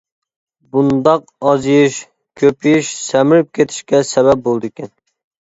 [0.69, 1.99] بۇنداق ئازىيىش،
[2.41, 4.93] كۆپىيىش سەمرىپ كېتىشكە سەۋەب بولىدىكەن.